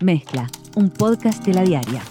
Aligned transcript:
Mezcla, 0.00 0.48
un 0.76 0.88
podcast 0.88 1.44
de 1.44 1.52
la 1.52 1.62
diaria. 1.62 2.02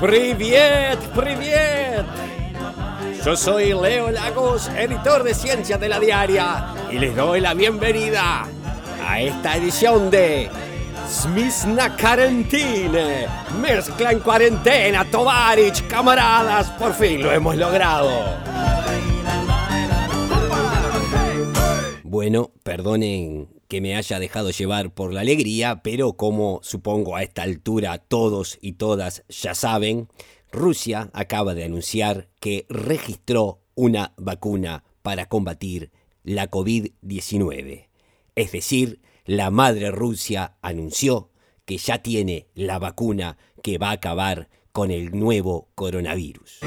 ¡Привет! 0.00 0.98
¡Привет! 1.14 1.73
Yo 3.24 3.34
soy 3.34 3.72
Leo 3.72 4.10
Lagos, 4.10 4.68
editor 4.76 5.22
de 5.22 5.32
Ciencias 5.32 5.80
de 5.80 5.88
la 5.88 5.98
Diaria, 5.98 6.74
y 6.92 6.98
les 6.98 7.16
doy 7.16 7.40
la 7.40 7.54
bienvenida 7.54 8.46
a 9.02 9.20
esta 9.22 9.56
edición 9.56 10.10
de 10.10 10.50
Smisna 11.08 11.96
Karantine. 11.96 13.26
Mezcla 13.62 14.12
en 14.12 14.20
cuarentena, 14.20 15.10
Tovarich, 15.10 15.86
camaradas, 15.86 16.68
por 16.72 16.92
fin 16.92 17.22
lo 17.22 17.32
hemos 17.32 17.56
logrado. 17.56 18.10
Bueno, 22.02 22.50
perdonen 22.62 23.48
que 23.68 23.80
me 23.80 23.96
haya 23.96 24.18
dejado 24.18 24.50
llevar 24.50 24.90
por 24.90 25.14
la 25.14 25.22
alegría, 25.22 25.80
pero 25.82 26.12
como 26.12 26.60
supongo 26.62 27.16
a 27.16 27.22
esta 27.22 27.42
altura 27.42 27.96
todos 27.96 28.58
y 28.60 28.74
todas 28.74 29.24
ya 29.30 29.54
saben, 29.54 30.08
Rusia 30.54 31.10
acaba 31.12 31.54
de 31.54 31.64
anunciar 31.64 32.28
que 32.40 32.64
registró 32.68 33.60
una 33.74 34.14
vacuna 34.16 34.84
para 35.02 35.26
combatir 35.26 35.90
la 36.22 36.50
COVID-19. 36.50 37.88
Es 38.36 38.52
decir, 38.52 39.00
la 39.26 39.50
madre 39.50 39.90
Rusia 39.90 40.56
anunció 40.62 41.30
que 41.64 41.76
ya 41.76 41.98
tiene 41.98 42.46
la 42.54 42.78
vacuna 42.78 43.36
que 43.62 43.78
va 43.78 43.88
a 43.88 43.94
acabar 43.94 44.48
con 44.70 44.90
el 44.90 45.10
nuevo 45.18 45.68
coronavirus. 45.74 46.60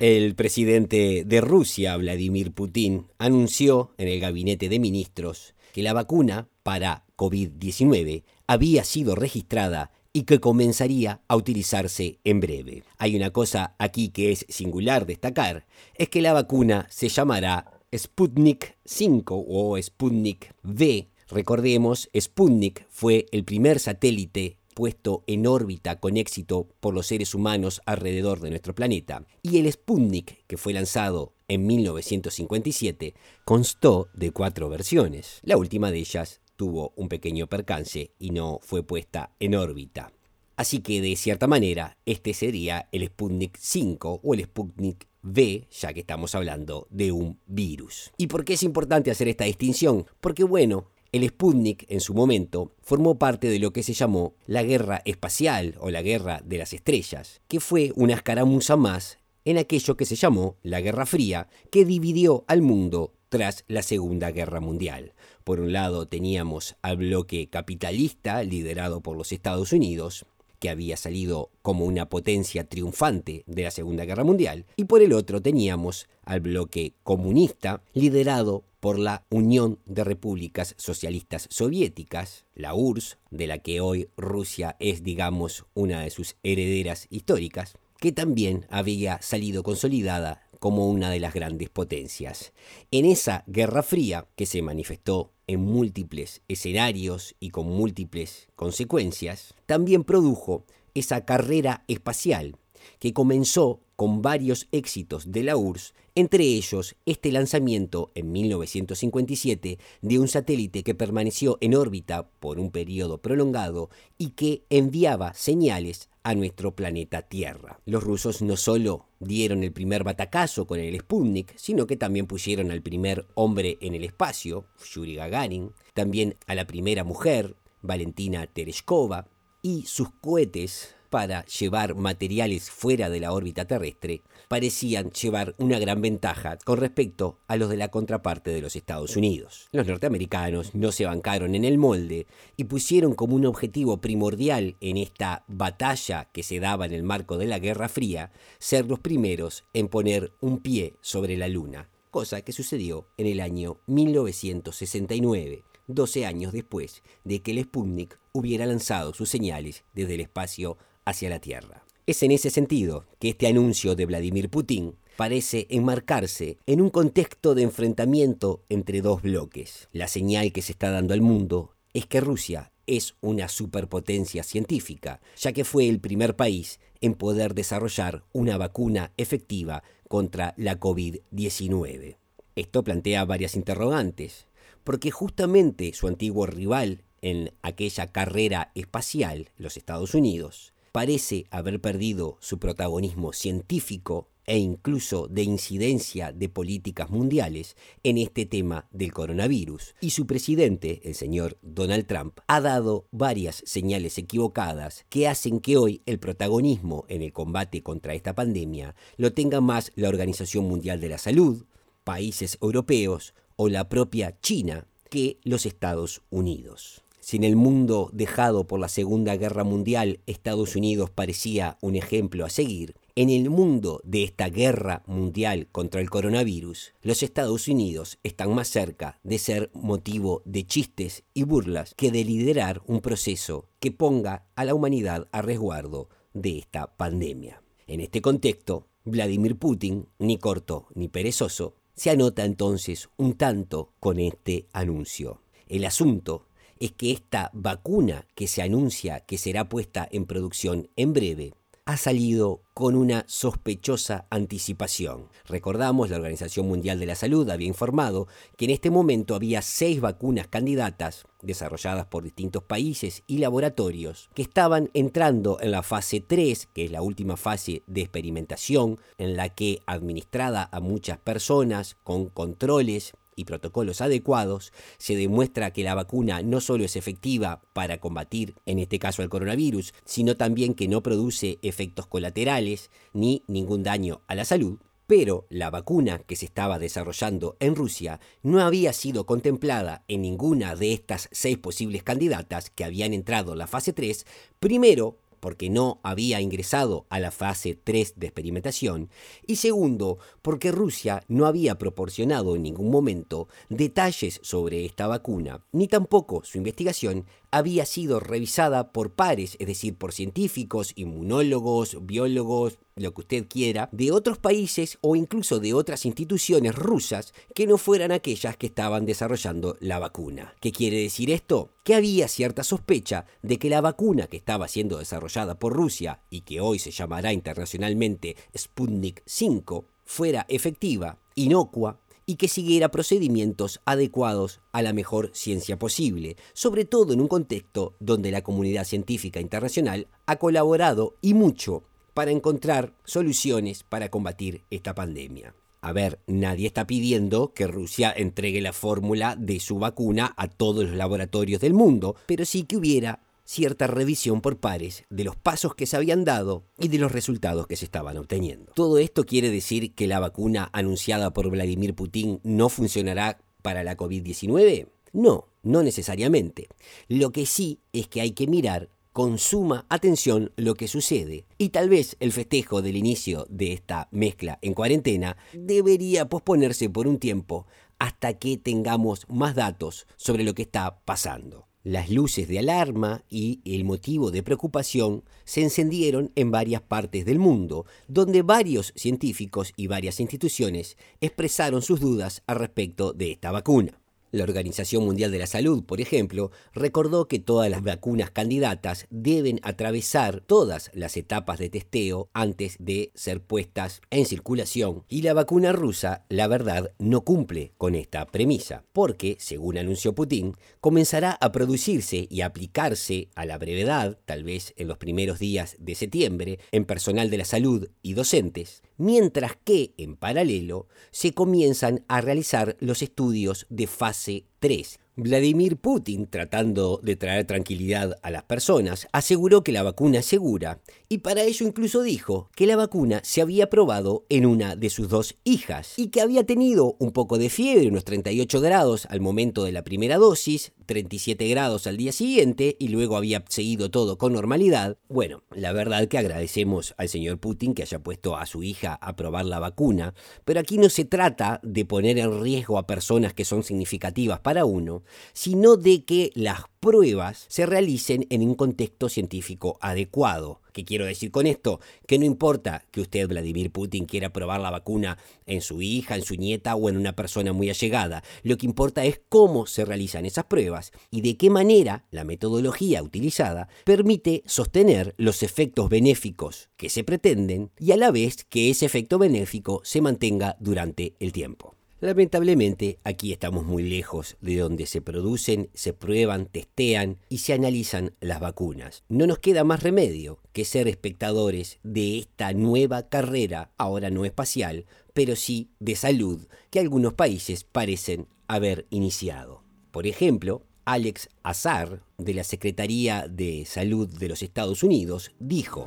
El 0.00 0.34
presidente 0.34 1.24
de 1.24 1.40
Rusia, 1.40 1.96
Vladimir 1.96 2.52
Putin, 2.52 3.08
anunció 3.18 3.92
en 3.96 4.08
el 4.08 4.20
gabinete 4.20 4.68
de 4.68 4.78
ministros 4.78 5.54
que 5.72 5.82
la 5.82 5.92
vacuna 5.92 6.48
para 6.62 7.04
COVID-19 7.16 8.24
había 8.46 8.84
sido 8.84 9.14
registrada 9.14 9.92
y 10.16 10.22
que 10.22 10.40
comenzaría 10.40 11.20
a 11.28 11.36
utilizarse 11.36 12.20
en 12.24 12.40
breve. 12.40 12.84
Hay 12.96 13.16
una 13.16 13.30
cosa 13.30 13.74
aquí 13.78 14.08
que 14.08 14.30
es 14.32 14.46
singular 14.48 15.04
destacar, 15.04 15.66
es 15.96 16.08
que 16.08 16.22
la 16.22 16.32
vacuna 16.32 16.86
se 16.88 17.08
llamará 17.08 17.82
Sputnik 17.94 18.78
5 18.84 19.44
o 19.46 19.76
Sputnik 19.82 20.54
V. 20.62 21.08
Recordemos, 21.28 22.08
Sputnik 22.18 22.86
fue 22.88 23.26
el 23.32 23.44
primer 23.44 23.80
satélite 23.80 24.56
puesto 24.74 25.24
en 25.26 25.46
órbita 25.46 25.98
con 26.00 26.16
éxito 26.16 26.68
por 26.80 26.94
los 26.94 27.06
seres 27.06 27.34
humanos 27.34 27.80
alrededor 27.84 28.40
de 28.40 28.50
nuestro 28.50 28.74
planeta. 28.74 29.26
Y 29.42 29.58
el 29.58 29.72
Sputnik, 29.72 30.44
que 30.46 30.56
fue 30.56 30.72
lanzado 30.72 31.34
en 31.48 31.66
1957, 31.66 33.14
constó 33.44 34.08
de 34.14 34.30
cuatro 34.30 34.68
versiones. 34.68 35.40
La 35.42 35.56
última 35.56 35.90
de 35.90 35.98
ellas 35.98 36.40
tuvo 36.56 36.92
un 36.96 37.08
pequeño 37.08 37.46
percance 37.46 38.12
y 38.18 38.30
no 38.30 38.58
fue 38.62 38.82
puesta 38.82 39.34
en 39.40 39.54
órbita. 39.54 40.12
Así 40.56 40.80
que 40.80 41.00
de 41.00 41.16
cierta 41.16 41.46
manera, 41.46 41.96
este 42.06 42.32
sería 42.32 42.88
el 42.92 43.06
Sputnik 43.06 43.58
5 43.58 44.20
o 44.22 44.34
el 44.34 44.44
Sputnik 44.44 45.08
V, 45.22 45.66
ya 45.70 45.92
que 45.92 46.00
estamos 46.00 46.34
hablando 46.34 46.86
de 46.90 47.10
un 47.10 47.40
virus. 47.46 48.12
¿Y 48.16 48.28
por 48.28 48.44
qué 48.44 48.54
es 48.54 48.62
importante 48.62 49.10
hacer 49.10 49.26
esta 49.26 49.44
distinción? 49.44 50.06
Porque 50.20 50.44
bueno, 50.44 50.90
el 51.10 51.28
Sputnik 51.28 51.86
en 51.88 52.00
su 52.00 52.14
momento 52.14 52.74
formó 52.82 53.18
parte 53.18 53.48
de 53.48 53.58
lo 53.58 53.72
que 53.72 53.82
se 53.82 53.94
llamó 53.94 54.34
la 54.46 54.62
guerra 54.62 55.02
espacial 55.04 55.76
o 55.80 55.90
la 55.90 56.02
guerra 56.02 56.40
de 56.44 56.58
las 56.58 56.72
estrellas, 56.72 57.40
que 57.48 57.60
fue 57.60 57.92
una 57.96 58.14
escaramuza 58.14 58.76
más 58.76 59.18
en 59.44 59.58
aquello 59.58 59.96
que 59.96 60.06
se 60.06 60.16
llamó 60.16 60.56
la 60.62 60.80
Guerra 60.80 61.06
Fría, 61.06 61.48
que 61.70 61.84
dividió 61.84 62.44
al 62.48 62.62
mundo 62.62 63.12
tras 63.34 63.64
la 63.66 63.82
Segunda 63.82 64.30
Guerra 64.30 64.60
Mundial. 64.60 65.12
Por 65.42 65.58
un 65.58 65.72
lado 65.72 66.06
teníamos 66.06 66.76
al 66.82 66.98
bloque 66.98 67.48
capitalista 67.48 68.44
liderado 68.44 69.00
por 69.00 69.16
los 69.16 69.32
Estados 69.32 69.72
Unidos, 69.72 70.24
que 70.60 70.70
había 70.70 70.96
salido 70.96 71.50
como 71.60 71.84
una 71.84 72.08
potencia 72.08 72.62
triunfante 72.62 73.42
de 73.48 73.64
la 73.64 73.72
Segunda 73.72 74.04
Guerra 74.04 74.22
Mundial, 74.22 74.66
y 74.76 74.84
por 74.84 75.02
el 75.02 75.12
otro 75.12 75.42
teníamos 75.42 76.06
al 76.22 76.42
bloque 76.42 76.92
comunista 77.02 77.82
liderado 77.92 78.62
por 78.78 79.00
la 79.00 79.24
Unión 79.30 79.80
de 79.84 80.04
Repúblicas 80.04 80.76
Socialistas 80.78 81.48
Soviéticas, 81.50 82.44
la 82.54 82.72
URSS, 82.76 83.18
de 83.32 83.48
la 83.48 83.58
que 83.58 83.80
hoy 83.80 84.10
Rusia 84.16 84.76
es, 84.78 85.02
digamos, 85.02 85.64
una 85.74 86.02
de 86.02 86.10
sus 86.10 86.36
herederas 86.44 87.08
históricas, 87.10 87.74
que 87.98 88.12
también 88.12 88.64
había 88.70 89.20
salido 89.22 89.64
consolidada 89.64 90.42
como 90.64 90.88
una 90.88 91.10
de 91.10 91.20
las 91.20 91.34
grandes 91.34 91.68
potencias. 91.68 92.54
En 92.90 93.04
esa 93.04 93.44
Guerra 93.46 93.82
Fría, 93.82 94.28
que 94.34 94.46
se 94.46 94.62
manifestó 94.62 95.30
en 95.46 95.60
múltiples 95.60 96.40
escenarios 96.48 97.34
y 97.38 97.50
con 97.50 97.66
múltiples 97.66 98.48
consecuencias, 98.56 99.52
también 99.66 100.04
produjo 100.04 100.64
esa 100.94 101.26
carrera 101.26 101.84
espacial 101.86 102.56
que 102.98 103.12
comenzó 103.12 103.80
con 103.96 104.22
varios 104.22 104.68
éxitos 104.72 105.30
de 105.30 105.44
la 105.44 105.56
URSS, 105.56 105.94
entre 106.14 106.44
ellos 106.44 106.96
este 107.06 107.32
lanzamiento 107.32 108.10
en 108.14 108.32
1957 108.32 109.78
de 110.02 110.18
un 110.18 110.28
satélite 110.28 110.82
que 110.82 110.94
permaneció 110.94 111.58
en 111.60 111.74
órbita 111.74 112.28
por 112.40 112.58
un 112.58 112.70
periodo 112.70 113.18
prolongado 113.18 113.90
y 114.18 114.30
que 114.30 114.62
enviaba 114.70 115.34
señales 115.34 116.08
a 116.22 116.34
nuestro 116.34 116.74
planeta 116.74 117.22
Tierra. 117.22 117.80
Los 117.84 118.02
rusos 118.02 118.42
no 118.42 118.56
solo 118.56 119.06
dieron 119.20 119.62
el 119.62 119.72
primer 119.72 120.04
batacazo 120.04 120.66
con 120.66 120.80
el 120.80 120.98
Sputnik, 120.98 121.56
sino 121.56 121.86
que 121.86 121.96
también 121.96 122.26
pusieron 122.26 122.70
al 122.70 122.80
primer 122.80 123.26
hombre 123.34 123.78
en 123.80 123.94
el 123.94 124.04
espacio, 124.04 124.64
Yuri 124.92 125.16
Gagarin, 125.16 125.72
también 125.92 126.36
a 126.46 126.54
la 126.54 126.66
primera 126.66 127.04
mujer, 127.04 127.56
Valentina 127.82 128.46
Tereshkova, 128.46 129.28
y 129.62 129.82
sus 129.86 130.10
cohetes 130.20 130.94
para 131.14 131.44
llevar 131.44 131.94
materiales 131.94 132.72
fuera 132.72 133.08
de 133.08 133.20
la 133.20 133.32
órbita 133.32 133.66
terrestre 133.66 134.22
parecían 134.48 135.12
llevar 135.12 135.54
una 135.58 135.78
gran 135.78 136.02
ventaja 136.02 136.58
con 136.64 136.78
respecto 136.78 137.38
a 137.46 137.56
los 137.56 137.70
de 137.70 137.76
la 137.76 137.86
contraparte 137.86 138.50
de 138.50 138.60
los 138.60 138.74
Estados 138.74 139.14
Unidos. 139.14 139.68
Los 139.70 139.86
norteamericanos 139.86 140.74
no 140.74 140.90
se 140.90 141.04
bancaron 141.04 141.54
en 141.54 141.64
el 141.64 141.78
molde 141.78 142.26
y 142.56 142.64
pusieron 142.64 143.14
como 143.14 143.36
un 143.36 143.46
objetivo 143.46 143.98
primordial 144.00 144.74
en 144.80 144.96
esta 144.96 145.44
batalla 145.46 146.30
que 146.32 146.42
se 146.42 146.58
daba 146.58 146.84
en 146.84 146.92
el 146.92 147.04
marco 147.04 147.38
de 147.38 147.46
la 147.46 147.60
Guerra 147.60 147.88
Fría 147.88 148.32
ser 148.58 148.86
los 148.86 148.98
primeros 148.98 149.62
en 149.72 149.86
poner 149.86 150.32
un 150.40 150.58
pie 150.58 150.96
sobre 151.00 151.36
la 151.36 151.46
Luna, 151.46 151.90
cosa 152.10 152.40
que 152.40 152.50
sucedió 152.50 153.06
en 153.18 153.28
el 153.28 153.38
año 153.38 153.78
1969 153.86 155.62
12 155.86 156.24
años 156.24 156.52
después 156.52 157.02
de 157.24 157.42
que 157.42 157.50
el 157.50 157.62
Sputnik 157.62 158.18
hubiera 158.32 158.64
lanzado 158.64 159.12
sus 159.12 159.28
señales 159.28 159.84
desde 159.92 160.14
el 160.14 160.22
espacio 160.22 160.78
hacia 161.04 161.30
la 161.30 161.38
Tierra. 161.40 161.84
Es 162.06 162.22
en 162.22 162.32
ese 162.32 162.50
sentido 162.50 163.06
que 163.18 163.30
este 163.30 163.46
anuncio 163.46 163.94
de 163.94 164.06
Vladimir 164.06 164.50
Putin 164.50 164.96
parece 165.16 165.66
enmarcarse 165.70 166.58
en 166.66 166.80
un 166.80 166.90
contexto 166.90 167.54
de 167.54 167.62
enfrentamiento 167.62 168.62
entre 168.68 169.00
dos 169.00 169.22
bloques. 169.22 169.88
La 169.92 170.08
señal 170.08 170.52
que 170.52 170.62
se 170.62 170.72
está 170.72 170.90
dando 170.90 171.14
al 171.14 171.20
mundo 171.20 171.74
es 171.92 172.06
que 172.06 172.20
Rusia 172.20 172.72
es 172.86 173.14
una 173.20 173.48
superpotencia 173.48 174.42
científica, 174.42 175.20
ya 175.38 175.52
que 175.52 175.64
fue 175.64 175.88
el 175.88 176.00
primer 176.00 176.36
país 176.36 176.80
en 177.00 177.14
poder 177.14 177.54
desarrollar 177.54 178.24
una 178.32 178.58
vacuna 178.58 179.12
efectiva 179.16 179.82
contra 180.08 180.54
la 180.56 180.78
COVID-19. 180.78 182.16
Esto 182.56 182.84
plantea 182.84 183.24
varias 183.24 183.56
interrogantes, 183.56 184.46
porque 184.84 185.10
justamente 185.10 185.92
su 185.94 186.08
antiguo 186.08 186.46
rival 186.46 187.02
en 187.22 187.54
aquella 187.62 188.12
carrera 188.12 188.70
espacial, 188.74 189.48
los 189.56 189.78
Estados 189.78 190.14
Unidos, 190.14 190.73
parece 190.94 191.46
haber 191.50 191.80
perdido 191.80 192.38
su 192.38 192.60
protagonismo 192.60 193.32
científico 193.32 194.28
e 194.46 194.58
incluso 194.58 195.26
de 195.26 195.42
incidencia 195.42 196.30
de 196.30 196.48
políticas 196.48 197.10
mundiales 197.10 197.76
en 198.04 198.16
este 198.16 198.46
tema 198.46 198.86
del 198.92 199.12
coronavirus. 199.12 199.96
Y 200.00 200.10
su 200.10 200.28
presidente, 200.28 201.00
el 201.02 201.16
señor 201.16 201.58
Donald 201.62 202.06
Trump, 202.06 202.38
ha 202.46 202.60
dado 202.60 203.08
varias 203.10 203.60
señales 203.66 204.18
equivocadas 204.18 205.04
que 205.08 205.26
hacen 205.26 205.58
que 205.58 205.76
hoy 205.76 206.00
el 206.06 206.20
protagonismo 206.20 207.06
en 207.08 207.22
el 207.22 207.32
combate 207.32 207.82
contra 207.82 208.14
esta 208.14 208.36
pandemia 208.36 208.94
lo 209.16 209.32
tenga 209.32 209.60
más 209.60 209.90
la 209.96 210.08
Organización 210.08 210.68
Mundial 210.68 211.00
de 211.00 211.08
la 211.08 211.18
Salud, 211.18 211.64
países 212.04 212.56
europeos 212.62 213.34
o 213.56 213.68
la 213.68 213.88
propia 213.88 214.38
China 214.40 214.86
que 215.10 215.38
los 215.42 215.66
Estados 215.66 216.22
Unidos. 216.30 217.03
Si 217.24 217.38
en 217.38 217.44
el 217.44 217.56
mundo 217.56 218.10
dejado 218.12 218.66
por 218.66 218.78
la 218.78 218.88
Segunda 218.88 219.34
Guerra 219.34 219.64
Mundial 219.64 220.20
Estados 220.26 220.76
Unidos 220.76 221.08
parecía 221.08 221.78
un 221.80 221.96
ejemplo 221.96 222.44
a 222.44 222.50
seguir, 222.50 222.96
en 223.16 223.30
el 223.30 223.48
mundo 223.48 224.02
de 224.04 224.24
esta 224.24 224.50
guerra 224.50 225.02
mundial 225.06 225.66
contra 225.72 226.02
el 226.02 226.10
coronavirus, 226.10 226.92
los 227.00 227.22
Estados 227.22 227.66
Unidos 227.66 228.18
están 228.24 228.54
más 228.54 228.68
cerca 228.68 229.20
de 229.22 229.38
ser 229.38 229.70
motivo 229.72 230.42
de 230.44 230.66
chistes 230.66 231.24
y 231.32 231.44
burlas 231.44 231.94
que 231.94 232.10
de 232.10 232.24
liderar 232.24 232.82
un 232.84 233.00
proceso 233.00 233.70
que 233.80 233.90
ponga 233.90 234.44
a 234.54 234.66
la 234.66 234.74
humanidad 234.74 235.26
a 235.32 235.40
resguardo 235.40 236.10
de 236.34 236.58
esta 236.58 236.94
pandemia. 236.94 237.62
En 237.86 238.00
este 238.00 238.20
contexto, 238.20 238.88
Vladimir 239.06 239.56
Putin, 239.56 240.08
ni 240.18 240.36
corto 240.36 240.88
ni 240.94 241.08
perezoso, 241.08 241.76
se 241.96 242.10
anota 242.10 242.44
entonces 242.44 243.08
un 243.16 243.32
tanto 243.32 243.94
con 243.98 244.18
este 244.18 244.66
anuncio. 244.74 245.40
El 245.66 245.86
asunto 245.86 246.48
es 246.80 246.92
que 246.92 247.12
esta 247.12 247.50
vacuna 247.52 248.26
que 248.34 248.46
se 248.46 248.62
anuncia 248.62 249.20
que 249.20 249.38
será 249.38 249.68
puesta 249.68 250.08
en 250.10 250.26
producción 250.26 250.88
en 250.96 251.12
breve 251.12 251.54
ha 251.86 251.98
salido 251.98 252.62
con 252.72 252.96
una 252.96 253.24
sospechosa 253.28 254.26
anticipación. 254.30 255.28
Recordamos, 255.46 256.08
la 256.08 256.16
Organización 256.16 256.66
Mundial 256.66 256.98
de 256.98 257.06
la 257.06 257.14
Salud 257.14 257.48
había 257.50 257.68
informado 257.68 258.26
que 258.56 258.64
en 258.64 258.70
este 258.70 258.90
momento 258.90 259.34
había 259.34 259.60
seis 259.60 260.00
vacunas 260.00 260.48
candidatas 260.48 261.24
desarrolladas 261.42 262.06
por 262.06 262.24
distintos 262.24 262.62
países 262.62 263.22
y 263.26 263.38
laboratorios 263.38 264.30
que 264.34 264.42
estaban 264.42 264.90
entrando 264.94 265.58
en 265.60 265.72
la 265.72 265.82
fase 265.82 266.20
3, 266.20 266.68
que 266.72 266.86
es 266.86 266.90
la 266.90 267.02
última 267.02 267.36
fase 267.36 267.82
de 267.86 268.00
experimentación, 268.00 268.98
en 269.18 269.36
la 269.36 269.50
que 269.50 269.80
administrada 269.86 270.68
a 270.72 270.80
muchas 270.80 271.18
personas 271.18 271.96
con 272.02 272.30
controles 272.30 273.12
y 273.36 273.44
protocolos 273.44 274.00
adecuados, 274.00 274.72
se 274.98 275.16
demuestra 275.16 275.72
que 275.72 275.84
la 275.84 275.94
vacuna 275.94 276.42
no 276.42 276.60
solo 276.60 276.84
es 276.84 276.96
efectiva 276.96 277.62
para 277.72 277.98
combatir, 277.98 278.54
en 278.66 278.78
este 278.78 278.98
caso, 278.98 279.22
el 279.22 279.28
coronavirus, 279.28 279.94
sino 280.04 280.36
también 280.36 280.74
que 280.74 280.88
no 280.88 281.02
produce 281.02 281.58
efectos 281.62 282.06
colaterales 282.06 282.90
ni 283.12 283.42
ningún 283.46 283.82
daño 283.82 284.22
a 284.26 284.34
la 284.34 284.44
salud. 284.44 284.78
Pero 285.06 285.46
la 285.50 285.68
vacuna 285.68 286.20
que 286.20 286.34
se 286.34 286.46
estaba 286.46 286.78
desarrollando 286.78 287.56
en 287.60 287.76
Rusia 287.76 288.20
no 288.42 288.62
había 288.62 288.94
sido 288.94 289.26
contemplada 289.26 290.02
en 290.08 290.22
ninguna 290.22 290.76
de 290.76 290.94
estas 290.94 291.28
seis 291.30 291.58
posibles 291.58 292.02
candidatas 292.02 292.70
que 292.70 292.84
habían 292.84 293.12
entrado 293.12 293.52
en 293.52 293.58
la 293.58 293.66
fase 293.66 293.92
3, 293.92 294.24
primero 294.60 295.18
porque 295.44 295.68
no 295.68 296.00
había 296.02 296.40
ingresado 296.40 297.04
a 297.10 297.20
la 297.20 297.30
fase 297.30 297.78
3 297.84 298.14
de 298.16 298.28
experimentación, 298.28 299.10
y 299.46 299.56
segundo, 299.56 300.16
porque 300.40 300.72
Rusia 300.72 301.22
no 301.28 301.44
había 301.44 301.76
proporcionado 301.76 302.56
en 302.56 302.62
ningún 302.62 302.90
momento 302.90 303.48
detalles 303.68 304.40
sobre 304.42 304.86
esta 304.86 305.06
vacuna, 305.06 305.62
ni 305.70 305.86
tampoco 305.86 306.42
su 306.44 306.56
investigación 306.56 307.26
había 307.54 307.86
sido 307.86 308.18
revisada 308.18 308.90
por 308.90 309.12
pares, 309.12 309.56
es 309.60 309.68
decir, 309.68 309.94
por 309.94 310.12
científicos, 310.12 310.92
inmunólogos, 310.96 312.04
biólogos, 312.04 312.80
lo 312.96 313.14
que 313.14 313.20
usted 313.20 313.46
quiera, 313.46 313.88
de 313.92 314.10
otros 314.10 314.38
países 314.38 314.98
o 315.02 315.14
incluso 315.14 315.60
de 315.60 315.72
otras 315.72 316.04
instituciones 316.04 316.74
rusas 316.74 317.32
que 317.54 317.68
no 317.68 317.78
fueran 317.78 318.10
aquellas 318.10 318.56
que 318.56 318.66
estaban 318.66 319.06
desarrollando 319.06 319.76
la 319.78 320.00
vacuna. 320.00 320.54
¿Qué 320.60 320.72
quiere 320.72 320.96
decir 320.98 321.30
esto? 321.30 321.70
Que 321.84 321.94
había 321.94 322.26
cierta 322.26 322.64
sospecha 322.64 323.26
de 323.42 323.60
que 323.60 323.70
la 323.70 323.80
vacuna 323.80 324.26
que 324.26 324.36
estaba 324.36 324.66
siendo 324.66 324.98
desarrollada 324.98 325.56
por 325.56 325.74
Rusia 325.74 326.22
y 326.30 326.40
que 326.40 326.60
hoy 326.60 326.80
se 326.80 326.90
llamará 326.90 327.32
internacionalmente 327.32 328.36
Sputnik 328.56 329.22
5 329.26 329.84
fuera 330.04 330.44
efectiva, 330.48 331.18
inocua 331.36 332.00
y 332.26 332.36
que 332.36 332.48
siguiera 332.48 332.90
procedimientos 332.90 333.80
adecuados 333.84 334.60
a 334.72 334.82
la 334.82 334.92
mejor 334.92 335.30
ciencia 335.34 335.78
posible, 335.78 336.36
sobre 336.52 336.84
todo 336.84 337.12
en 337.12 337.20
un 337.20 337.28
contexto 337.28 337.94
donde 338.00 338.30
la 338.30 338.42
comunidad 338.42 338.84
científica 338.84 339.40
internacional 339.40 340.08
ha 340.26 340.36
colaborado 340.36 341.16
y 341.20 341.34
mucho 341.34 341.84
para 342.14 342.30
encontrar 342.30 342.94
soluciones 343.04 343.82
para 343.82 344.10
combatir 344.10 344.64
esta 344.70 344.94
pandemia. 344.94 345.54
A 345.84 345.92
ver, 345.92 346.18
nadie 346.26 346.66
está 346.66 346.86
pidiendo 346.86 347.52
que 347.52 347.66
Rusia 347.66 348.10
entregue 348.16 348.62
la 348.62 348.72
fórmula 348.72 349.36
de 349.36 349.60
su 349.60 349.78
vacuna 349.78 350.32
a 350.38 350.48
todos 350.48 350.84
los 350.84 350.96
laboratorios 350.96 351.60
del 351.60 351.74
mundo, 351.74 352.16
pero 352.24 352.46
sí 352.46 352.62
que 352.62 352.78
hubiera 352.78 353.20
cierta 353.44 353.86
revisión 353.86 354.40
por 354.40 354.58
pares 354.58 355.04
de 355.10 355.24
los 355.24 355.36
pasos 355.36 355.74
que 355.74 355.86
se 355.86 355.96
habían 355.96 356.24
dado 356.24 356.64
y 356.78 356.88
de 356.88 356.98
los 356.98 357.12
resultados 357.12 357.66
que 357.66 357.76
se 357.76 357.84
estaban 357.84 358.16
obteniendo. 358.16 358.72
¿Todo 358.72 358.98
esto 358.98 359.24
quiere 359.24 359.50
decir 359.50 359.94
que 359.94 360.06
la 360.06 360.20
vacuna 360.20 360.70
anunciada 360.72 361.32
por 361.32 361.50
Vladimir 361.50 361.94
Putin 361.94 362.40
no 362.42 362.68
funcionará 362.68 363.38
para 363.62 363.84
la 363.84 363.96
COVID-19? 363.96 364.88
No, 365.12 365.48
no 365.62 365.82
necesariamente. 365.82 366.68
Lo 367.08 367.30
que 367.30 367.46
sí 367.46 367.80
es 367.92 368.08
que 368.08 368.20
hay 368.20 368.32
que 368.32 368.46
mirar 368.46 368.88
con 369.12 369.38
suma 369.38 369.86
atención 369.88 370.50
lo 370.56 370.74
que 370.74 370.88
sucede. 370.88 371.46
Y 371.56 371.68
tal 371.68 371.88
vez 371.88 372.16
el 372.18 372.32
festejo 372.32 372.82
del 372.82 372.96
inicio 372.96 373.46
de 373.48 373.72
esta 373.72 374.08
mezcla 374.10 374.58
en 374.60 374.74
cuarentena 374.74 375.36
debería 375.52 376.28
posponerse 376.28 376.90
por 376.90 377.06
un 377.06 377.18
tiempo 377.18 377.66
hasta 378.00 378.34
que 378.34 378.56
tengamos 378.56 379.24
más 379.28 379.54
datos 379.54 380.08
sobre 380.16 380.42
lo 380.42 380.54
que 380.54 380.62
está 380.62 380.98
pasando. 381.04 381.68
Las 381.84 382.08
luces 382.08 382.48
de 382.48 382.58
alarma 382.58 383.24
y 383.28 383.60
el 383.66 383.84
motivo 383.84 384.30
de 384.30 384.42
preocupación 384.42 385.22
se 385.44 385.62
encendieron 385.62 386.32
en 386.34 386.50
varias 386.50 386.80
partes 386.80 387.26
del 387.26 387.38
mundo, 387.38 387.84
donde 388.08 388.40
varios 388.40 388.94
científicos 388.96 389.74
y 389.76 389.86
varias 389.86 390.18
instituciones 390.18 390.96
expresaron 391.20 391.82
sus 391.82 392.00
dudas 392.00 392.42
al 392.46 392.56
respecto 392.56 393.12
de 393.12 393.32
esta 393.32 393.52
vacuna. 393.52 394.00
La 394.34 394.42
Organización 394.42 395.04
Mundial 395.04 395.30
de 395.30 395.38
la 395.38 395.46
Salud, 395.46 395.84
por 395.84 396.00
ejemplo, 396.00 396.50
recordó 396.72 397.28
que 397.28 397.38
todas 397.38 397.70
las 397.70 397.84
vacunas 397.84 398.32
candidatas 398.32 399.06
deben 399.08 399.60
atravesar 399.62 400.40
todas 400.40 400.90
las 400.92 401.16
etapas 401.16 401.60
de 401.60 401.70
testeo 401.70 402.30
antes 402.32 402.74
de 402.80 403.12
ser 403.14 403.40
puestas 403.40 404.02
en 404.10 404.26
circulación. 404.26 405.04
Y 405.08 405.22
la 405.22 405.34
vacuna 405.34 405.70
rusa, 405.70 406.24
la 406.28 406.48
verdad, 406.48 406.90
no 406.98 407.20
cumple 407.20 407.74
con 407.78 407.94
esta 407.94 408.26
premisa, 408.26 408.82
porque, 408.92 409.36
según 409.38 409.78
anunció 409.78 410.16
Putin, 410.16 410.56
comenzará 410.80 411.38
a 411.40 411.52
producirse 411.52 412.26
y 412.28 412.40
aplicarse 412.40 413.28
a 413.36 413.46
la 413.46 413.56
brevedad, 413.56 414.18
tal 414.24 414.42
vez 414.42 414.74
en 414.76 414.88
los 414.88 414.98
primeros 414.98 415.38
días 415.38 415.76
de 415.78 415.94
septiembre, 415.94 416.58
en 416.72 416.86
personal 416.86 417.30
de 417.30 417.38
la 417.38 417.44
salud 417.44 417.88
y 418.02 418.14
docentes, 418.14 418.82
mientras 418.96 419.52
que, 419.62 419.94
en 419.96 420.16
paralelo, 420.16 420.88
se 421.10 421.32
comienzan 421.32 422.04
a 422.08 422.20
realizar 422.20 422.76
los 422.80 423.02
estudios 423.02 423.66
de 423.70 423.86
fase 423.86 424.46
3 424.60 425.00
Vladimir 425.16 425.76
Putin, 425.76 426.26
tratando 426.26 426.98
de 427.00 427.14
traer 427.14 427.46
tranquilidad 427.46 428.18
a 428.22 428.32
las 428.32 428.42
personas, 428.42 429.06
aseguró 429.12 429.62
que 429.62 429.70
la 429.70 429.84
vacuna 429.84 430.18
es 430.18 430.26
segura 430.26 430.80
y 431.14 431.18
para 431.18 431.44
ello 431.44 431.64
incluso 431.64 432.02
dijo 432.02 432.50
que 432.56 432.66
la 432.66 432.74
vacuna 432.74 433.20
se 433.22 433.40
había 433.40 433.70
probado 433.70 434.26
en 434.28 434.46
una 434.46 434.74
de 434.74 434.90
sus 434.90 435.08
dos 435.08 435.36
hijas 435.44 435.96
y 435.96 436.08
que 436.08 436.20
había 436.20 436.42
tenido 436.44 436.96
un 436.98 437.12
poco 437.12 437.38
de 437.38 437.50
fiebre, 437.50 437.86
unos 437.86 438.02
38 438.02 438.60
grados 438.60 439.06
al 439.08 439.20
momento 439.20 439.62
de 439.62 439.70
la 439.70 439.84
primera 439.84 440.18
dosis, 440.18 440.72
37 440.86 441.46
grados 441.46 441.86
al 441.86 441.98
día 441.98 442.10
siguiente 442.10 442.76
y 442.80 442.88
luego 442.88 443.16
había 443.16 443.44
seguido 443.48 443.92
todo 443.92 444.18
con 444.18 444.32
normalidad. 444.32 444.98
Bueno, 445.08 445.44
la 445.54 445.72
verdad 445.72 446.08
que 446.08 446.18
agradecemos 446.18 446.96
al 446.98 447.08
señor 447.08 447.38
Putin 447.38 447.74
que 447.74 447.82
haya 447.82 448.02
puesto 448.02 448.36
a 448.36 448.46
su 448.46 448.64
hija 448.64 448.94
a 448.94 449.14
probar 449.14 449.44
la 449.44 449.60
vacuna, 449.60 450.14
pero 450.44 450.58
aquí 450.58 450.78
no 450.78 450.88
se 450.88 451.04
trata 451.04 451.60
de 451.62 451.84
poner 451.84 452.18
en 452.18 452.42
riesgo 452.42 452.76
a 452.76 452.88
personas 452.88 453.34
que 453.34 453.44
son 453.44 453.62
significativas 453.62 454.40
para 454.40 454.64
uno, 454.64 455.04
sino 455.32 455.76
de 455.76 456.04
que 456.04 456.32
las 456.34 456.62
pruebas 456.84 457.46
se 457.48 457.64
realicen 457.64 458.26
en 458.28 458.42
un 458.42 458.54
contexto 458.54 459.08
científico 459.08 459.78
adecuado. 459.80 460.60
¿Qué 460.74 460.84
quiero 460.84 461.06
decir 461.06 461.30
con 461.30 461.46
esto? 461.46 461.80
Que 462.06 462.18
no 462.18 462.26
importa 462.26 462.84
que 462.90 463.00
usted, 463.00 463.26
Vladimir 463.26 463.70
Putin, 463.70 464.04
quiera 464.04 464.34
probar 464.34 464.60
la 464.60 464.70
vacuna 464.70 465.16
en 465.46 465.62
su 465.62 465.80
hija, 465.80 466.14
en 466.14 466.24
su 466.24 466.34
nieta 466.34 466.74
o 466.74 466.90
en 466.90 466.98
una 466.98 467.16
persona 467.16 467.54
muy 467.54 467.70
allegada. 467.70 468.22
Lo 468.42 468.58
que 468.58 468.66
importa 468.66 469.02
es 469.06 469.22
cómo 469.30 469.64
se 469.64 469.86
realizan 469.86 470.26
esas 470.26 470.44
pruebas 470.44 470.92
y 471.10 471.22
de 471.22 471.38
qué 471.38 471.48
manera 471.48 472.04
la 472.10 472.24
metodología 472.24 473.02
utilizada 473.02 473.68
permite 473.86 474.42
sostener 474.44 475.14
los 475.16 475.42
efectos 475.42 475.88
benéficos 475.88 476.68
que 476.76 476.90
se 476.90 477.02
pretenden 477.02 477.70
y 477.78 477.92
a 477.92 477.96
la 477.96 478.10
vez 478.10 478.44
que 478.44 478.68
ese 478.68 478.84
efecto 478.84 479.18
benéfico 479.18 479.80
se 479.84 480.02
mantenga 480.02 480.58
durante 480.60 481.14
el 481.18 481.32
tiempo. 481.32 481.76
Lamentablemente, 482.04 482.98
aquí 483.02 483.32
estamos 483.32 483.64
muy 483.64 483.82
lejos 483.82 484.36
de 484.42 484.58
donde 484.58 484.84
se 484.84 485.00
producen, 485.00 485.70
se 485.72 485.94
prueban, 485.94 486.44
testean 486.44 487.16
y 487.30 487.38
se 487.38 487.54
analizan 487.54 488.12
las 488.20 488.40
vacunas. 488.40 489.04
No 489.08 489.26
nos 489.26 489.38
queda 489.38 489.64
más 489.64 489.82
remedio 489.82 490.38
que 490.52 490.66
ser 490.66 490.86
espectadores 490.86 491.78
de 491.82 492.18
esta 492.18 492.52
nueva 492.52 493.08
carrera, 493.08 493.70
ahora 493.78 494.10
no 494.10 494.26
espacial, 494.26 494.84
pero 495.14 495.34
sí 495.34 495.70
de 495.80 495.96
salud, 495.96 496.46
que 496.68 496.78
algunos 496.78 497.14
países 497.14 497.64
parecen 497.64 498.26
haber 498.48 498.84
iniciado. 498.90 499.62
Por 499.90 500.06
ejemplo, 500.06 500.66
Alex 500.84 501.30
Azar, 501.42 502.02
de 502.18 502.34
la 502.34 502.44
Secretaría 502.44 503.28
de 503.30 503.64
Salud 503.64 504.10
de 504.10 504.28
los 504.28 504.42
Estados 504.42 504.82
Unidos, 504.82 505.32
dijo, 505.38 505.86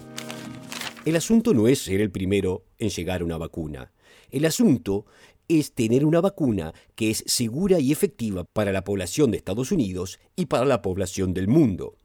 El 1.06 1.16
asunto 1.16 1.54
no 1.54 1.68
es 1.68 1.78
ser 1.78 2.02
el 2.02 2.10
primero 2.10 2.66
en 2.80 2.90
llegar 2.90 3.22
a 3.22 3.26
una 3.26 3.38
vacuna. 3.38 3.92
El 4.30 4.46
asunto 4.46 5.06
es 5.48 5.72
tener 5.74 6.06
una 6.06 6.22
vacuna 6.22 6.74
que 6.96 7.10
es 7.10 7.24
segura 7.26 7.80
y 7.80 7.92
efectiva 7.92 8.44
para 8.44 8.72
la 8.72 8.84
población 8.84 9.32
de 9.32 9.38
Estados 9.38 9.72
Unidos 9.72 10.20
y 10.36 10.48
para 10.48 10.66
la 10.66 10.82
población 10.82 11.34
del 11.34 11.48
mundo. 11.48 11.96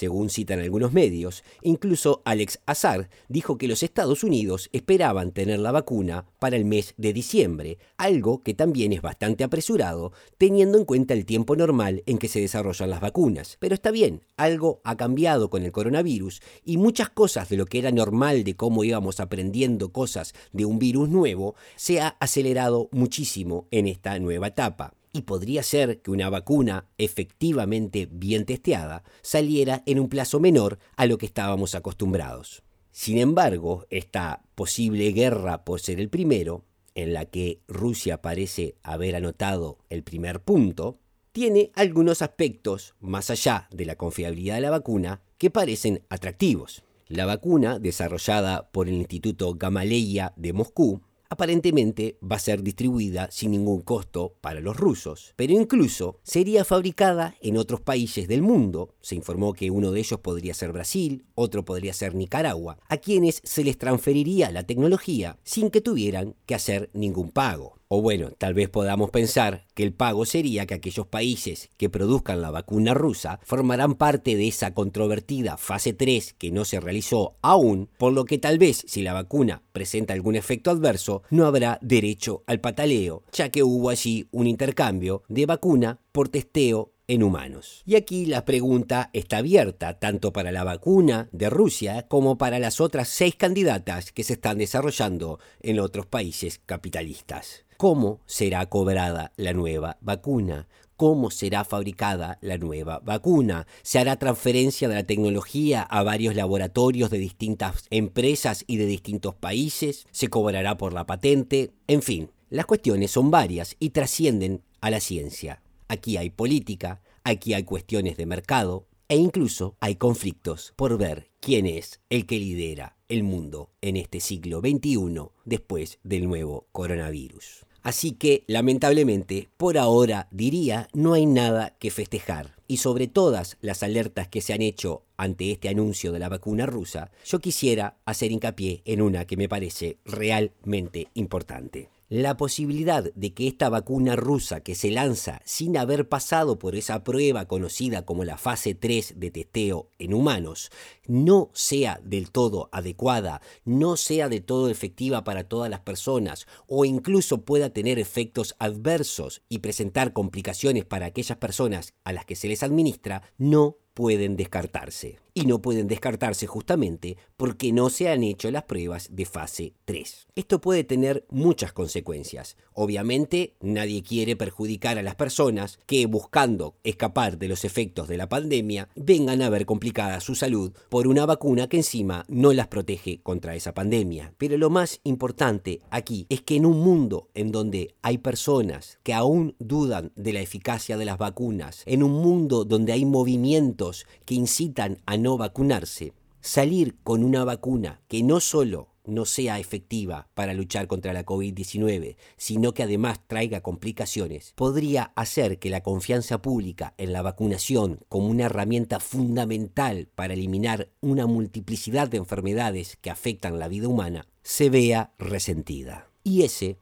Según 0.00 0.30
citan 0.30 0.60
algunos 0.60 0.94
medios, 0.94 1.44
incluso 1.60 2.22
Alex 2.24 2.60
Azar 2.64 3.10
dijo 3.28 3.58
que 3.58 3.68
los 3.68 3.82
Estados 3.82 4.24
Unidos 4.24 4.70
esperaban 4.72 5.30
tener 5.30 5.58
la 5.58 5.72
vacuna 5.72 6.24
para 6.38 6.56
el 6.56 6.64
mes 6.64 6.94
de 6.96 7.12
diciembre, 7.12 7.76
algo 7.98 8.42
que 8.42 8.54
también 8.54 8.94
es 8.94 9.02
bastante 9.02 9.44
apresurado 9.44 10.12
teniendo 10.38 10.78
en 10.78 10.86
cuenta 10.86 11.12
el 11.12 11.26
tiempo 11.26 11.54
normal 11.54 12.02
en 12.06 12.16
que 12.16 12.28
se 12.28 12.40
desarrollan 12.40 12.88
las 12.88 13.02
vacunas. 13.02 13.58
Pero 13.60 13.74
está 13.74 13.90
bien, 13.90 14.22
algo 14.38 14.80
ha 14.84 14.96
cambiado 14.96 15.50
con 15.50 15.64
el 15.64 15.70
coronavirus 15.70 16.40
y 16.64 16.78
muchas 16.78 17.10
cosas 17.10 17.50
de 17.50 17.58
lo 17.58 17.66
que 17.66 17.80
era 17.80 17.92
normal 17.92 18.42
de 18.42 18.56
cómo 18.56 18.84
íbamos 18.84 19.20
aprendiendo 19.20 19.92
cosas 19.92 20.32
de 20.54 20.64
un 20.64 20.78
virus 20.78 21.10
nuevo 21.10 21.56
se 21.76 22.00
ha 22.00 22.16
acelerado 22.20 22.88
muchísimo 22.90 23.68
en 23.70 23.86
esta 23.86 24.18
nueva 24.18 24.46
etapa 24.46 24.94
y 25.12 25.22
podría 25.22 25.62
ser 25.62 26.00
que 26.02 26.10
una 26.10 26.30
vacuna 26.30 26.86
efectivamente 26.98 28.08
bien 28.10 28.44
testeada 28.44 29.02
saliera 29.22 29.82
en 29.86 29.98
un 29.98 30.08
plazo 30.08 30.40
menor 30.40 30.78
a 30.96 31.06
lo 31.06 31.18
que 31.18 31.26
estábamos 31.26 31.74
acostumbrados. 31.74 32.62
Sin 32.92 33.18
embargo, 33.18 33.86
esta 33.90 34.42
posible 34.54 35.12
guerra 35.12 35.64
por 35.64 35.80
ser 35.80 36.00
el 36.00 36.08
primero, 36.08 36.64
en 36.94 37.12
la 37.12 37.24
que 37.24 37.60
Rusia 37.68 38.20
parece 38.20 38.76
haber 38.82 39.16
anotado 39.16 39.78
el 39.88 40.02
primer 40.02 40.42
punto, 40.42 40.98
tiene 41.32 41.70
algunos 41.74 42.22
aspectos, 42.22 42.94
más 43.00 43.30
allá 43.30 43.68
de 43.70 43.86
la 43.86 43.94
confiabilidad 43.94 44.56
de 44.56 44.60
la 44.62 44.70
vacuna, 44.70 45.22
que 45.38 45.50
parecen 45.50 46.02
atractivos. 46.08 46.82
La 47.06 47.26
vacuna, 47.26 47.78
desarrollada 47.78 48.70
por 48.70 48.88
el 48.88 48.94
Instituto 48.94 49.54
Gamaleya 49.54 50.32
de 50.36 50.52
Moscú, 50.52 51.02
aparentemente 51.30 52.18
va 52.20 52.36
a 52.36 52.40
ser 52.40 52.62
distribuida 52.62 53.30
sin 53.30 53.52
ningún 53.52 53.80
costo 53.80 54.34
para 54.40 54.60
los 54.60 54.76
rusos, 54.76 55.32
pero 55.36 55.54
incluso 55.54 56.18
sería 56.22 56.64
fabricada 56.64 57.36
en 57.40 57.56
otros 57.56 57.80
países 57.80 58.28
del 58.28 58.42
mundo. 58.42 58.94
Se 59.00 59.14
informó 59.14 59.54
que 59.54 59.70
uno 59.70 59.92
de 59.92 60.00
ellos 60.00 60.20
podría 60.20 60.52
ser 60.52 60.72
Brasil, 60.72 61.24
otro 61.34 61.64
podría 61.64 61.94
ser 61.94 62.14
Nicaragua, 62.14 62.78
a 62.88 62.98
quienes 62.98 63.40
se 63.44 63.64
les 63.64 63.78
transferiría 63.78 64.50
la 64.50 64.64
tecnología 64.64 65.38
sin 65.44 65.70
que 65.70 65.80
tuvieran 65.80 66.34
que 66.44 66.54
hacer 66.54 66.90
ningún 66.92 67.30
pago. 67.30 67.79
O 67.92 68.02
bueno, 68.02 68.30
tal 68.38 68.54
vez 68.54 68.68
podamos 68.68 69.10
pensar 69.10 69.66
que 69.74 69.82
el 69.82 69.92
pago 69.92 70.24
sería 70.24 70.64
que 70.64 70.74
aquellos 70.74 71.08
países 71.08 71.70
que 71.76 71.90
produzcan 71.90 72.40
la 72.40 72.52
vacuna 72.52 72.94
rusa 72.94 73.40
formarán 73.42 73.96
parte 73.96 74.36
de 74.36 74.46
esa 74.46 74.74
controvertida 74.74 75.56
fase 75.56 75.92
3 75.92 76.34
que 76.34 76.52
no 76.52 76.64
se 76.64 76.78
realizó 76.78 77.34
aún, 77.42 77.88
por 77.98 78.12
lo 78.12 78.26
que 78.26 78.38
tal 78.38 78.58
vez 78.58 78.84
si 78.86 79.02
la 79.02 79.12
vacuna 79.12 79.64
presenta 79.72 80.14
algún 80.14 80.36
efecto 80.36 80.70
adverso, 80.70 81.24
no 81.30 81.46
habrá 81.46 81.80
derecho 81.82 82.44
al 82.46 82.60
pataleo, 82.60 83.24
ya 83.32 83.48
que 83.48 83.64
hubo 83.64 83.90
allí 83.90 84.28
un 84.30 84.46
intercambio 84.46 85.24
de 85.26 85.46
vacuna 85.46 85.98
por 86.12 86.28
testeo 86.28 86.92
en 87.10 87.24
humanos. 87.24 87.82
Y 87.84 87.96
aquí 87.96 88.24
la 88.24 88.44
pregunta 88.44 89.10
está 89.12 89.38
abierta 89.38 89.98
tanto 89.98 90.32
para 90.32 90.52
la 90.52 90.62
vacuna 90.62 91.28
de 91.32 91.50
Rusia 91.50 92.06
como 92.06 92.38
para 92.38 92.60
las 92.60 92.80
otras 92.80 93.08
seis 93.08 93.34
candidatas 93.34 94.12
que 94.12 94.22
se 94.22 94.34
están 94.34 94.58
desarrollando 94.58 95.40
en 95.60 95.80
otros 95.80 96.06
países 96.06 96.60
capitalistas. 96.64 97.64
¿Cómo 97.76 98.20
será 98.26 98.64
cobrada 98.66 99.32
la 99.36 99.52
nueva 99.52 99.98
vacuna? 100.00 100.68
cómo 100.96 101.30
será 101.30 101.64
fabricada 101.64 102.36
la 102.42 102.58
nueva 102.58 103.00
vacuna. 103.02 103.66
Se 103.80 103.98
hará 103.98 104.16
transferencia 104.16 104.86
de 104.86 104.96
la 104.96 105.04
tecnología 105.04 105.80
a 105.80 106.02
varios 106.02 106.34
laboratorios 106.34 107.08
de 107.08 107.16
distintas 107.16 107.86
empresas 107.88 108.64
y 108.66 108.76
de 108.76 108.84
distintos 108.84 109.34
países. 109.34 110.06
Se 110.10 110.28
cobrará 110.28 110.76
por 110.76 110.92
la 110.92 111.06
patente. 111.06 111.70
En 111.86 112.02
fin, 112.02 112.30
las 112.50 112.66
cuestiones 112.66 113.12
son 113.12 113.30
varias 113.30 113.76
y 113.78 113.90
trascienden 113.90 114.62
a 114.82 114.90
la 114.90 115.00
ciencia. 115.00 115.62
Aquí 115.90 116.16
hay 116.16 116.30
política, 116.30 117.02
aquí 117.24 117.52
hay 117.52 117.64
cuestiones 117.64 118.16
de 118.16 118.24
mercado 118.24 118.86
e 119.08 119.16
incluso 119.16 119.74
hay 119.80 119.96
conflictos 119.96 120.72
por 120.76 120.96
ver 120.96 121.32
quién 121.40 121.66
es 121.66 122.00
el 122.10 122.26
que 122.26 122.38
lidera 122.38 122.96
el 123.08 123.24
mundo 123.24 123.72
en 123.80 123.96
este 123.96 124.20
siglo 124.20 124.60
XXI 124.60 125.30
después 125.44 125.98
del 126.04 126.28
nuevo 126.28 126.68
coronavirus. 126.70 127.66
Así 127.82 128.12
que, 128.12 128.44
lamentablemente, 128.46 129.48
por 129.56 129.78
ahora 129.78 130.28
diría, 130.30 130.86
no 130.92 131.14
hay 131.14 131.26
nada 131.26 131.76
que 131.80 131.90
festejar. 131.90 132.54
Y 132.68 132.76
sobre 132.76 133.08
todas 133.08 133.56
las 133.60 133.82
alertas 133.82 134.28
que 134.28 134.42
se 134.42 134.52
han 134.52 134.62
hecho 134.62 135.02
ante 135.16 135.50
este 135.50 135.70
anuncio 135.70 136.12
de 136.12 136.20
la 136.20 136.28
vacuna 136.28 136.66
rusa, 136.66 137.10
yo 137.24 137.40
quisiera 137.40 137.96
hacer 138.04 138.30
hincapié 138.30 138.82
en 138.84 139.02
una 139.02 139.24
que 139.24 139.36
me 139.36 139.48
parece 139.48 139.98
realmente 140.04 141.08
importante 141.14 141.88
la 142.10 142.36
posibilidad 142.36 143.04
de 143.14 143.34
que 143.34 143.46
esta 143.46 143.68
vacuna 143.68 144.16
rusa 144.16 144.60
que 144.60 144.74
se 144.74 144.90
lanza 144.90 145.40
sin 145.44 145.76
haber 145.76 146.08
pasado 146.08 146.58
por 146.58 146.74
esa 146.74 147.04
prueba 147.04 147.46
conocida 147.46 148.04
como 148.04 148.24
la 148.24 148.36
fase 148.36 148.74
3 148.74 149.14
de 149.20 149.30
testeo 149.30 149.90
en 150.00 150.12
humanos 150.12 150.72
no 151.06 151.50
sea 151.54 152.00
del 152.02 152.32
todo 152.32 152.68
adecuada, 152.72 153.40
no 153.64 153.96
sea 153.96 154.28
de 154.28 154.40
todo 154.40 154.70
efectiva 154.70 155.22
para 155.22 155.44
todas 155.44 155.70
las 155.70 155.80
personas 155.80 156.48
o 156.66 156.84
incluso 156.84 157.42
pueda 157.42 157.70
tener 157.70 158.00
efectos 158.00 158.56
adversos 158.58 159.42
y 159.48 159.60
presentar 159.60 160.12
complicaciones 160.12 160.84
para 160.84 161.06
aquellas 161.06 161.38
personas 161.38 161.94
a 162.02 162.12
las 162.12 162.24
que 162.24 162.34
se 162.34 162.48
les 162.48 162.64
administra, 162.64 163.22
no 163.38 163.76
pueden 163.94 164.36
descartarse. 164.36 165.20
Y 165.40 165.46
no 165.46 165.62
pueden 165.62 165.88
descartarse 165.88 166.46
justamente 166.46 167.16
porque 167.38 167.72
no 167.72 167.88
se 167.88 168.10
han 168.10 168.22
hecho 168.22 168.50
las 168.50 168.64
pruebas 168.64 169.08
de 169.10 169.24
fase 169.24 169.72
3. 169.86 170.26
Esto 170.34 170.60
puede 170.60 170.84
tener 170.84 171.24
muchas 171.30 171.72
consecuencias. 171.72 172.58
Obviamente 172.74 173.54
nadie 173.60 174.02
quiere 174.02 174.36
perjudicar 174.36 174.98
a 174.98 175.02
las 175.02 175.14
personas 175.14 175.78
que 175.86 176.04
buscando 176.04 176.74
escapar 176.84 177.38
de 177.38 177.48
los 177.48 177.64
efectos 177.64 178.06
de 178.06 178.18
la 178.18 178.28
pandemia 178.28 178.90
vengan 178.96 179.40
a 179.40 179.48
ver 179.48 179.64
complicada 179.64 180.20
su 180.20 180.34
salud 180.34 180.72
por 180.90 181.08
una 181.08 181.24
vacuna 181.24 181.70
que 181.70 181.78
encima 181.78 182.26
no 182.28 182.52
las 182.52 182.68
protege 182.68 183.22
contra 183.22 183.54
esa 183.54 183.72
pandemia. 183.72 184.34
Pero 184.36 184.58
lo 184.58 184.68
más 184.68 185.00
importante 185.04 185.80
aquí 185.88 186.26
es 186.28 186.42
que 186.42 186.56
en 186.56 186.66
un 186.66 186.80
mundo 186.80 187.30
en 187.32 187.50
donde 187.50 187.94
hay 188.02 188.18
personas 188.18 188.98
que 189.02 189.14
aún 189.14 189.56
dudan 189.58 190.12
de 190.16 190.34
la 190.34 190.40
eficacia 190.42 190.98
de 190.98 191.06
las 191.06 191.16
vacunas, 191.16 191.82
en 191.86 192.02
un 192.02 192.12
mundo 192.12 192.66
donde 192.66 192.92
hay 192.92 193.06
movimientos 193.06 194.04
que 194.26 194.34
incitan 194.34 194.98
a 195.06 195.16
vacunarse, 195.36 196.12
salir 196.40 196.96
con 197.02 197.24
una 197.24 197.44
vacuna 197.44 198.00
que 198.08 198.22
no 198.22 198.40
solo 198.40 198.90
no 199.04 199.24
sea 199.24 199.58
efectiva 199.58 200.28
para 200.34 200.54
luchar 200.54 200.86
contra 200.86 201.12
la 201.12 201.24
COVID-19, 201.24 202.16
sino 202.36 202.72
que 202.72 202.82
además 202.82 203.20
traiga 203.26 203.60
complicaciones, 203.60 204.52
podría 204.54 205.12
hacer 205.16 205.58
que 205.58 205.70
la 205.70 205.82
confianza 205.82 206.40
pública 206.40 206.94
en 206.96 207.12
la 207.12 207.22
vacunación 207.22 208.00
como 208.08 208.28
una 208.28 208.44
herramienta 208.44 209.00
fundamental 209.00 210.08
para 210.14 210.34
eliminar 210.34 210.90
una 211.00 211.26
multiplicidad 211.26 212.08
de 212.08 212.18
enfermedades 212.18 212.96
que 213.00 213.10
afectan 213.10 213.58
la 213.58 213.68
vida 213.68 213.88
humana 213.88 214.26
se 214.42 214.70
vea 214.70 215.12
resentida. 215.18 216.08
Y 216.22 216.42
ese 216.42 216.78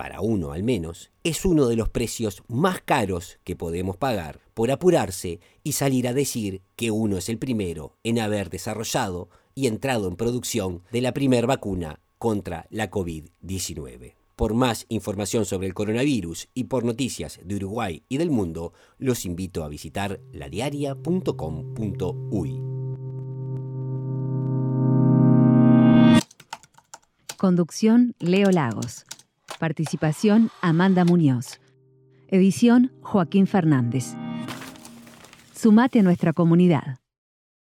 para 0.00 0.22
uno 0.22 0.52
al 0.52 0.62
menos, 0.62 1.10
es 1.24 1.44
uno 1.44 1.68
de 1.68 1.76
los 1.76 1.90
precios 1.90 2.42
más 2.48 2.80
caros 2.80 3.38
que 3.44 3.54
podemos 3.54 3.98
pagar 3.98 4.40
por 4.54 4.70
apurarse 4.70 5.40
y 5.62 5.72
salir 5.72 6.08
a 6.08 6.14
decir 6.14 6.62
que 6.74 6.90
uno 6.90 7.18
es 7.18 7.28
el 7.28 7.36
primero 7.36 7.98
en 8.02 8.18
haber 8.18 8.48
desarrollado 8.48 9.28
y 9.54 9.66
entrado 9.66 10.08
en 10.08 10.16
producción 10.16 10.84
de 10.90 11.02
la 11.02 11.12
primera 11.12 11.46
vacuna 11.46 12.00
contra 12.16 12.66
la 12.70 12.90
COVID-19. 12.90 14.14
Por 14.36 14.54
más 14.54 14.86
información 14.88 15.44
sobre 15.44 15.66
el 15.66 15.74
coronavirus 15.74 16.48
y 16.54 16.64
por 16.64 16.86
noticias 16.86 17.38
de 17.44 17.56
Uruguay 17.56 18.02
y 18.08 18.16
del 18.16 18.30
mundo, 18.30 18.72
los 18.96 19.26
invito 19.26 19.64
a 19.64 19.68
visitar 19.68 20.18
ladiaria.com.uy. 20.32 22.62
Conducción 27.36 28.14
Leo 28.18 28.50
Lagos. 28.50 29.04
Participación 29.58 30.50
Amanda 30.62 31.04
Muñoz. 31.04 31.60
Edición 32.28 32.92
Joaquín 33.02 33.46
Fernández. 33.46 34.14
Sumate 35.52 36.00
a 36.00 36.02
nuestra 36.02 36.32
comunidad. 36.32 36.99